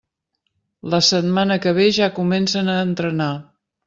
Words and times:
La 0.93 0.99
setmana 1.07 1.57
que 1.65 1.73
ve 1.79 1.85
ja 1.97 2.07
comencen 2.21 2.73
a 2.73 2.79
entrenar. 2.87 3.29